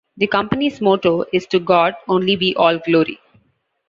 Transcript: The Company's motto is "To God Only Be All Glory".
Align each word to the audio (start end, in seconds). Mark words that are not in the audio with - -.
The 0.17 0.25
Company's 0.25 0.81
motto 0.81 1.25
is 1.31 1.45
"To 1.45 1.59
God 1.59 1.93
Only 2.07 2.35
Be 2.35 2.55
All 2.55 2.79
Glory". 2.79 3.19